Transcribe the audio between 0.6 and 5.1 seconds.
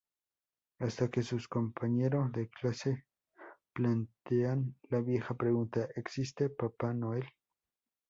Hasta que sus compañero de clase plantean la